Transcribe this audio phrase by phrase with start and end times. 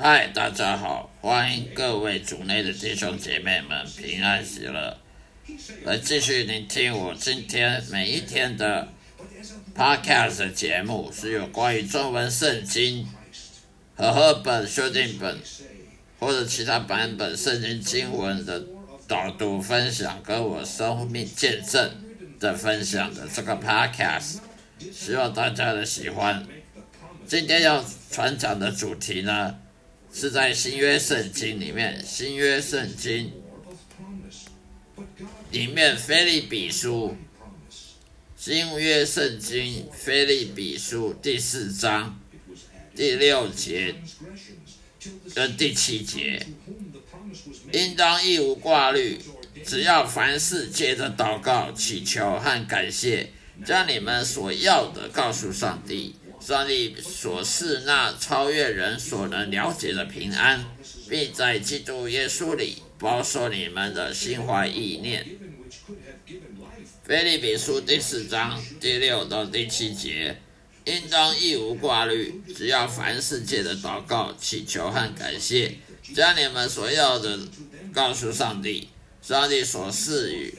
[0.00, 4.96] 嗨，大家好，欢迎各位组内的弟兄姐妹们平安喜乐，
[5.82, 8.86] 来继续聆听我今天每一天的
[9.74, 13.08] podcast 节目，是有关于中文圣经
[13.96, 15.36] 和赫本修订本
[16.20, 18.64] 或者其他版本圣经经文的
[19.08, 21.90] 导读分享，跟我生命见证
[22.38, 24.36] 的分享的这个 podcast，
[24.92, 26.46] 希望大家的喜欢。
[27.26, 29.56] 今天要传讲的主题呢？
[30.12, 33.32] 是在新约圣经里面，新约圣经
[35.50, 37.16] 里面，菲利比书，
[38.36, 42.18] 新约圣经菲利比书第四章
[42.96, 43.94] 第六节
[45.34, 46.44] 跟第七节，
[47.72, 49.18] 应当一无挂虑，
[49.64, 53.30] 只要凡事借着祷告、祈求和感谢，
[53.64, 56.16] 将你们所要的告诉上帝。
[56.48, 60.64] 上帝所示那超越人所能了解的平安，
[61.06, 65.26] 并在基督耶稣里保守你们的心怀意念。
[67.04, 70.40] 菲利比书第四章第六到第七节，
[70.86, 75.74] 应当一无挂虑，只要凡事借的祷告、祈求和感谢，
[76.14, 77.40] 将你们所要的
[77.92, 78.88] 告诉上帝。
[79.20, 80.54] 上帝所赐予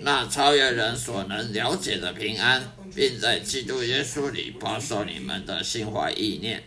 [0.00, 2.72] 那超越人所能了解的平安。
[2.98, 6.64] 并在基督耶稣里保守你们的心怀意念。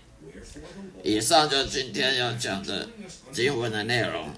[1.03, 2.87] 以上就今天要讲的
[3.33, 4.29] 经文的内容。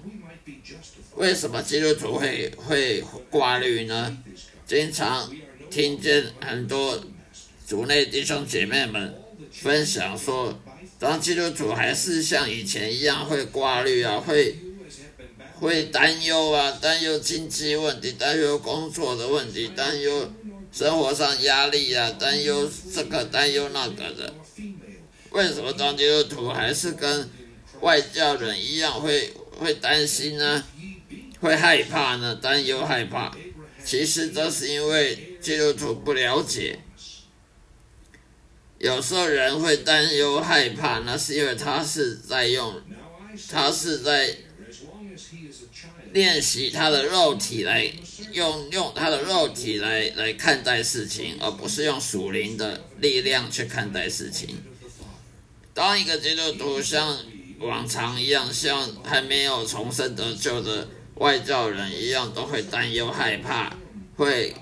[1.14, 3.00] 为什么基督徒会会
[3.30, 4.18] 挂虑呢？
[4.66, 5.32] 经常
[5.70, 7.00] 听见很多
[7.64, 9.14] 族内弟兄姐妹们
[9.52, 10.60] 分享说，
[10.98, 14.56] 当基督徒还是像以前一样会挂虑啊，会
[15.60, 20.28] 会担忧啊，担忧经济问题，担忧工作的问题，担忧。
[20.74, 24.34] 生活上压力呀，担忧这个担忧那个的，
[25.30, 27.30] 为什么当基督徒还是跟
[27.80, 30.64] 外教人一样会会担心呢？
[31.38, 32.34] 会害怕呢？
[32.34, 33.32] 担忧害怕，
[33.84, 36.80] 其实这是因为基督徒不了解。
[38.78, 42.82] 有时候人会担忧害怕，那是因为他是在用，
[43.48, 44.38] 他是在
[46.12, 47.92] 练习他的肉体来。
[48.32, 54.62] 用用他的肉体来来看待事情，而不是用属灵的力量去看待事情。
[55.72, 57.18] 当一个基督徒像
[57.58, 63.76] 往常一样，像还没有重生得救的外教人一样，都会担忧、害怕，
[64.16, 64.54] 会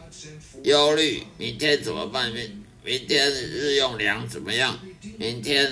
[0.65, 2.31] 忧虑明天怎么办？
[2.33, 4.79] 明明天日用粮怎么样？
[5.19, 5.71] 明天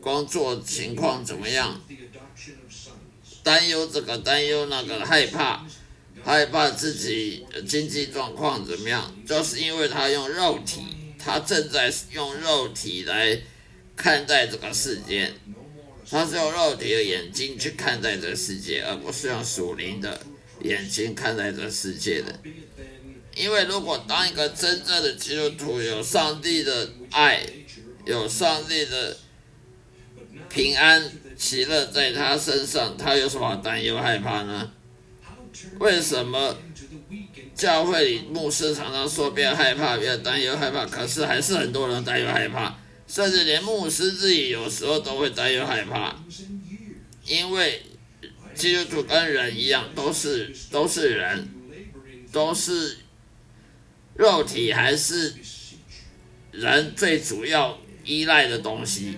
[0.00, 1.80] 工作情况怎么样？
[3.42, 5.66] 担忧这个，担忧那个，害怕。
[6.24, 10.82] 害怕自己经济状况怎么样，就是因为他用肉体
[11.18, 13.38] 他正在用肉体来
[13.96, 15.32] 看待这个世界，
[16.08, 20.20] 他是用肉体的眼睛去看待这个世界，而不是用属灵的
[20.62, 22.38] 眼睛看待这世界的。
[23.36, 27.46] 因为如果当一个真正的基督徒有上帝的爱，
[28.04, 29.16] 有上帝的
[30.48, 34.72] 平安喜乐在他身上，他有什么担忧害怕呢？
[35.78, 36.56] 为什么
[37.54, 46.16] 教会里牧师常常说不要害怕，不要担忧害怕，可是还是很多人担忧害怕，甚至连牧师自己有时候都会担忧害怕，
[47.24, 47.82] 因为
[48.54, 51.48] 基督徒跟人一样，都是都是人，
[52.32, 52.98] 都是
[54.14, 55.34] 肉体，还是
[56.50, 59.16] 人最主要依赖的东西。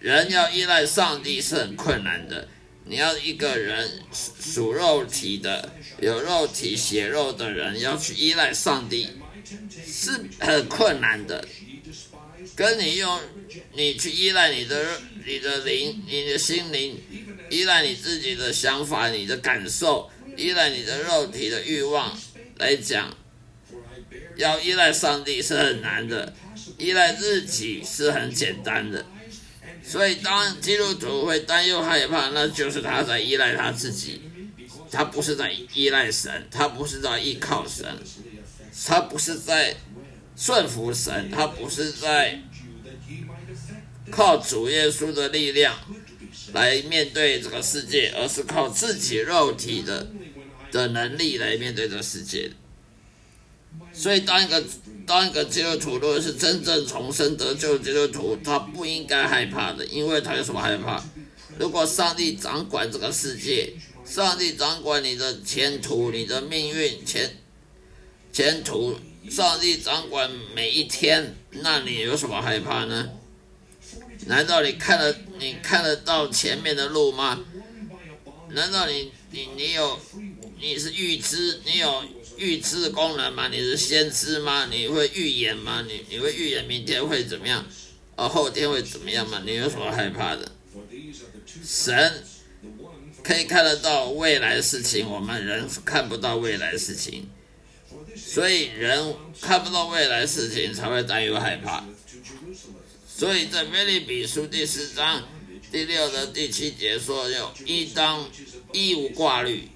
[0.00, 2.46] 人要依赖上帝是很困难的。
[2.86, 9.08] 你要一个人属肉体的、有肉体血肉的人，要去依赖上帝，
[9.86, 11.46] 是很困难的。
[12.54, 13.20] 跟你用
[13.72, 17.00] 你去依赖你的、你的灵、你的心灵，
[17.50, 22.16] 依赖你自己的想法、你的感受，依赖你的肉体的欲望
[22.58, 23.16] 来讲，
[24.36, 26.34] 要依赖上帝是很难的，
[26.78, 29.06] 依赖自己是很简单的。
[29.86, 34.22] 所以，当基督徒会担忧害怕，那就是他在依赖他自己，
[34.90, 37.86] 他不是在依赖神，他不是在依靠神，
[38.86, 39.76] 他不是在
[40.34, 42.40] 顺服神，他不是在
[44.10, 45.76] 靠主耶稣的力量
[46.54, 50.10] 来面对这个世界，而是靠自己肉体的
[50.72, 52.50] 的能力来面对这个世界。
[53.92, 54.64] 所以，当一个
[55.06, 61.02] 当一个基督徒，如果是真正重生得救的基督徒，他不应该害怕的，因为他有什么害怕？
[61.58, 63.72] 如果上帝掌管这个世界，
[64.04, 67.36] 上帝掌管你的前途、你的命运、前
[68.32, 68.96] 前途，
[69.30, 73.10] 上帝掌管每一天，那你有什么害怕呢？
[74.26, 77.44] 难道你看得你看得到前面的路吗？
[78.50, 80.00] 难道你你你有
[80.60, 82.02] 你是预知你有？
[82.36, 83.48] 预知功能吗？
[83.48, 84.66] 你是先知吗？
[84.70, 85.84] 你会预言吗？
[85.86, 87.64] 你你会预言明天会怎么样？
[88.16, 89.42] 哦，后天会怎么样吗？
[89.44, 90.52] 你有什么害怕的？
[91.64, 92.24] 神
[93.22, 97.28] 可以看得到未来事情，我们人看不到未来事情，
[98.16, 101.84] 所以人看不到未来事情才会担忧害怕。
[103.08, 105.22] 所以在腓利比书第四章
[105.70, 108.28] 第六的第七节说：“有一当
[108.72, 109.68] 一无挂虑。”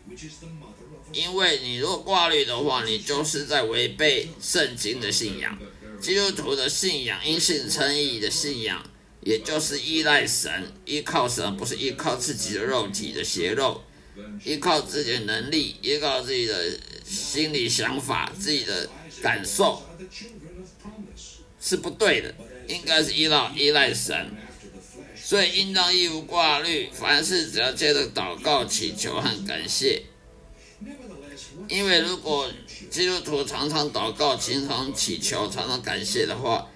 [1.12, 5.58] 因为你如果挂虑的话，你就是在违背圣经的信仰。
[6.00, 8.88] 基督徒的信仰，因信称义的信仰，
[9.22, 13.82] 也就是依赖神、依靠神，不是依靠自己的肉体的邪肉，
[14.44, 18.88] 依靠自己的能力，依靠自己的心理想法、自己的
[19.20, 19.82] 感受，
[21.60, 22.34] 是不对的。
[22.68, 24.30] 应该是依赖依赖神，
[25.16, 30.02] 所以应当义无挂虑，凡事只要借着祷告、祈求和感谢。
[31.68, 32.50] 因为如果
[32.90, 36.66] 基督徒常常祷告、经常祈求、常常感谢的话，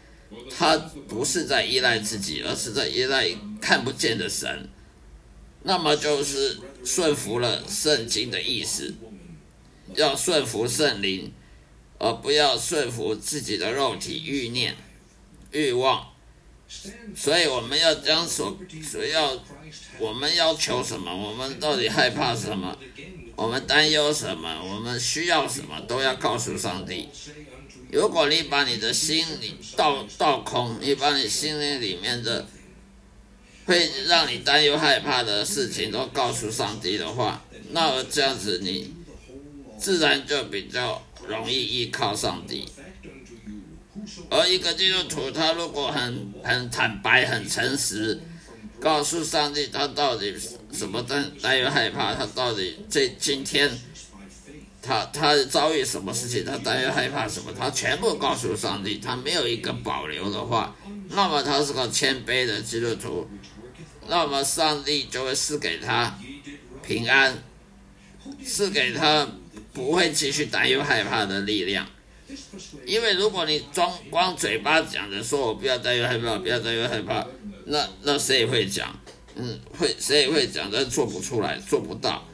[0.56, 0.76] 他
[1.08, 3.28] 不是在依赖自己，而是在依赖
[3.60, 4.68] 看不见的神，
[5.62, 8.94] 那么就是顺服了圣经的意思，
[9.94, 11.32] 要顺服圣灵，
[11.98, 14.76] 而不要顺服自己的肉体欲念、
[15.50, 16.08] 欲望。
[17.14, 19.38] 所以我们要将所所要，
[19.98, 21.14] 我们要求什么？
[21.14, 22.74] 我们到底害怕什么？
[23.34, 24.62] 我们担忧什么？
[24.62, 25.80] 我们需要什么？
[25.88, 27.08] 都要告诉上帝。
[27.90, 32.46] 如果你把你的心里倒倒空，你把你心里里面的
[33.66, 38.94] 会让你担忧害怕的事情都告诉上帝的话，那这样子你
[39.78, 42.68] 自然就比较容易依靠上帝。
[44.30, 48.20] 而一个基督徒，他如果很很坦白、很诚实。
[48.82, 50.34] 告诉上帝，他到底
[50.72, 52.12] 什么担担忧害怕？
[52.16, 53.70] 他到底这今天，
[54.82, 56.44] 他他遭遇什么事情？
[56.44, 57.52] 他担忧害怕什么？
[57.56, 60.74] 他全部告诉上帝，他没有一个保留的话，
[61.10, 63.28] 那么他是个谦卑的基督徒，
[64.08, 66.18] 那么上帝就会赐给他
[66.84, 67.40] 平安，
[68.44, 69.28] 赐给他
[69.72, 71.86] 不会继续担忧害怕的力量。
[72.84, 77.24] 因为如果你装光嘴巴讲着说我不要担忧害怕，不要担忧害怕。
[77.66, 78.98] 那那谁也会讲，
[79.36, 82.28] 嗯，会谁也会讲，但做不出来，做不到。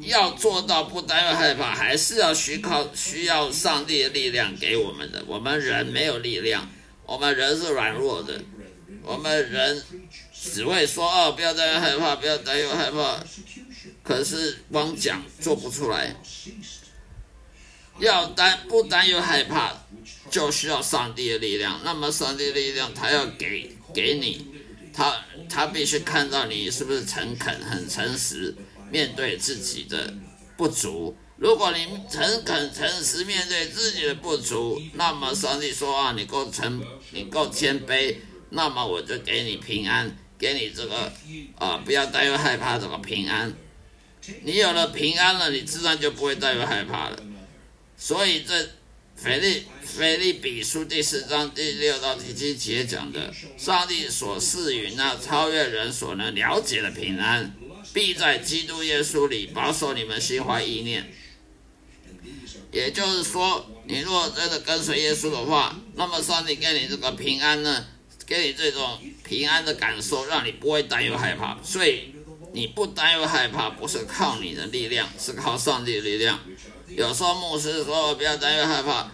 [0.00, 5.22] 要做到不担忧害怕，还是要需靠需要上帝的力量给我们的。
[5.26, 6.70] 我们人没有力量，
[7.06, 8.40] 我们人是软弱的，
[9.02, 9.82] 我们人
[10.32, 13.22] 只会说哦，不要担忧害怕，不要担忧害怕，
[14.02, 16.14] 可是光讲做不出来。
[17.98, 19.72] 要担不担忧害怕，
[20.30, 21.80] 就需要上帝的力量。
[21.84, 24.44] 那么上帝的力量，他要给给你，
[24.92, 28.54] 他他必须看到你是不是诚恳、很诚实，
[28.90, 30.12] 面对自己的
[30.56, 31.16] 不足。
[31.36, 36.82] 如果你诚恳、诚实面对自己的不足，那么上帝说啊，你够诚，
[37.12, 38.16] 你够谦卑，
[38.50, 41.12] 那么我就给你平安，给你这个
[41.56, 43.52] 啊，不要担忧害怕这个平安。
[44.42, 47.18] 你有了平安了，你自然就不会担忧害怕了。
[47.96, 48.54] 所以这
[49.16, 57.54] 腓利腓利比书第四章第六到第七节讲的，上帝所赐予那超越人所能了解的平安，
[57.92, 61.12] 必在基督耶稣里保守你们心怀意念。
[62.72, 67.86] 也就是说，你若真的跟随耶稣的话，那么上帝给你这个平安呢，
[68.26, 71.56] 给你这种平安的感受，让你不会担忧害怕。
[71.62, 72.12] 所以
[72.52, 76.40] 你不担忧害怕，不是靠你的力量，是靠上帝的力量。
[76.96, 79.10] 有时候牧师说不要担忧害怕，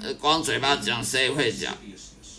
[0.00, 1.76] 呃，光嘴巴讲谁会讲？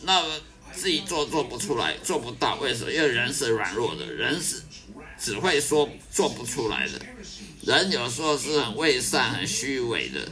[0.04, 0.30] 那么
[0.74, 2.92] 自己做做不出来，做不到，为什么？
[2.92, 4.62] 因为人是软弱的，人是
[5.20, 6.94] 只会说做不出来的。
[7.62, 10.30] 人有时候是很伪善、很虚伪的。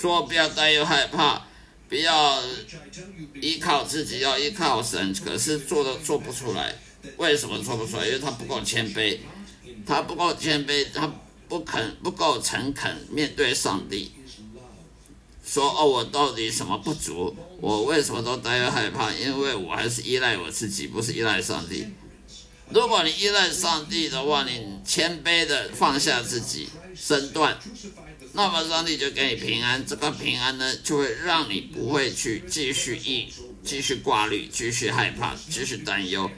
[0.00, 1.46] 说不要担忧害怕，
[1.88, 2.42] 不要
[3.40, 5.14] 依靠自己，要依靠神。
[5.24, 6.74] 可是做都做不出来，
[7.16, 8.06] 为什么做不出来？
[8.06, 9.18] 因为他不够谦卑，
[9.86, 11.06] 他不够谦卑，他
[11.52, 14.12] 不肯不够诚恳面对上帝。
[15.44, 17.36] 说哦，我到底什么不足？
[17.60, 19.12] 我为什么都担忧害怕？
[19.12, 21.88] 因为我还是依赖我自己，不是依赖上帝。
[22.70, 27.58] 如果你依赖上帝的话，你谦卑的放下自己身段。
[28.32, 33.30] 那么上帝就给你平安，这个平安呢，就会让你不会去继续意、
[33.62, 36.30] 继续挂虑、继续害怕、继续担忧。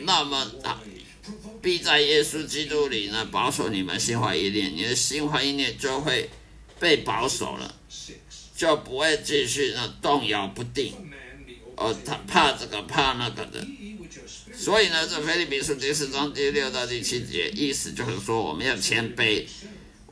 [0.00, 0.80] 那么啊，
[1.66, 6.30] 必在耶稣基督里呢，保守你们心怀意念，你的心怀意念就会
[6.78, 7.74] 被保守了，
[8.56, 10.94] 就不会继续呢动摇不定，
[11.74, 13.66] 哦，他怕这个怕那个的。
[14.54, 19.44] 所以呢，这菲利比书第四章第六到第七节，意思就是说，我们要谦卑。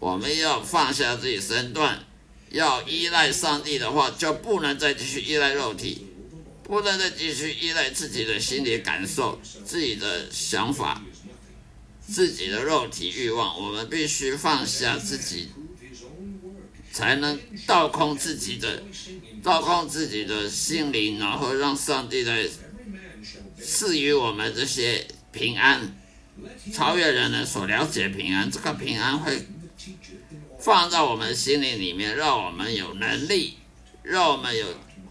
[0.01, 2.05] 我们要放下自己身段，
[2.51, 6.05] 要依赖上帝的话，就不能再继续依赖肉体，
[6.65, 11.01] 不能再继续依赖自己的心理感受、自己的想法、
[12.07, 13.61] 自己的肉体欲望。
[13.61, 15.49] 我们必须放下自己，
[16.93, 18.83] 才能倒空自己的、
[19.43, 22.49] 倒空自己的心灵，然后让上帝来
[23.61, 25.97] 赐予我们这些平安，
[26.73, 28.51] 超越人的所了解平安。
[28.51, 29.47] 这个平安会。
[30.61, 33.59] 放在我们心灵里面，让我们有能力，
[34.03, 34.67] 让我们有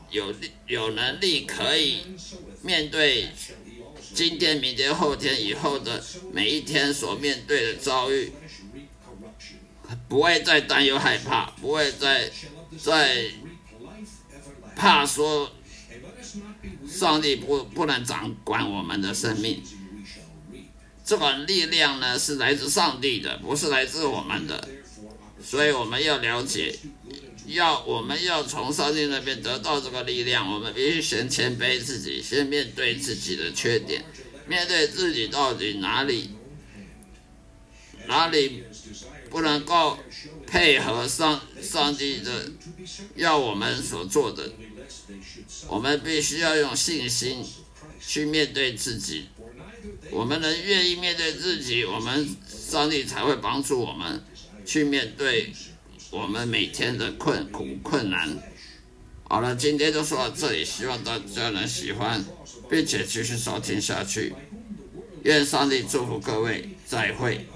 [0.09, 0.33] 有
[0.65, 1.99] 有能力可以
[2.63, 3.29] 面对
[4.13, 8.31] 今天、明天、后天以后的每一天所面对的遭遇，
[10.07, 12.29] 不会再担忧害怕，不会再
[12.77, 13.25] 再
[14.75, 15.51] 怕说
[16.87, 19.61] 上帝不不能掌管我们的生命。
[21.05, 24.69] 这个力量呢，是来自上帝的，不是来自我们的。
[25.43, 26.73] 所以我们要了解，
[27.47, 34.03] 要我们要从上帝那边得到这个力量，我们必须先谦卑自己，先面对自己的缺点，
[34.47, 36.31] 面对自己到底哪里
[38.07, 38.63] 哪里
[39.29, 39.99] 不能够
[40.47, 42.51] 配合上上帝的
[43.15, 44.51] 要我们所做的，
[45.67, 47.43] 我们必须要用信心
[47.99, 49.25] 去面对自己。
[50.11, 54.23] 我们能愿意面对自己，我们上帝才会帮助我们。
[54.65, 55.51] 去面对
[56.13, 58.29] 我们每天的困苦困难。
[59.23, 62.23] 好了，今天就说到这里，希望大家能喜欢，
[62.69, 64.35] 并且继续收听下去。
[65.23, 67.47] 愿上帝祝福各位，再会。